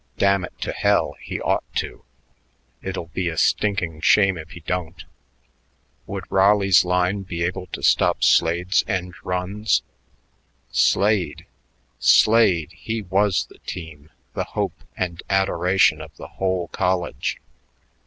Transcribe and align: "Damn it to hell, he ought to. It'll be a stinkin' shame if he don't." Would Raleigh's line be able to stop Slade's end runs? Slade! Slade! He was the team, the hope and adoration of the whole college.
"Damn 0.17 0.43
it 0.45 0.59
to 0.61 0.71
hell, 0.71 1.15
he 1.21 1.39
ought 1.39 1.63
to. 1.75 2.03
It'll 2.81 3.09
be 3.13 3.29
a 3.29 3.37
stinkin' 3.37 4.01
shame 4.01 4.35
if 4.35 4.49
he 4.49 4.61
don't." 4.61 5.03
Would 6.07 6.23
Raleigh's 6.31 6.83
line 6.83 7.21
be 7.21 7.43
able 7.43 7.67
to 7.67 7.83
stop 7.83 8.23
Slade's 8.23 8.83
end 8.87 9.13
runs? 9.23 9.83
Slade! 10.71 11.45
Slade! 11.99 12.71
He 12.71 13.03
was 13.03 13.45
the 13.45 13.59
team, 13.59 14.09
the 14.33 14.43
hope 14.57 14.81
and 14.97 15.21
adoration 15.29 16.01
of 16.01 16.17
the 16.17 16.29
whole 16.29 16.69
college. 16.69 17.39